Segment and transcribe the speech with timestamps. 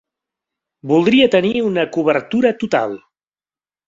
[0.91, 2.97] Voldria tenir una cobertura total.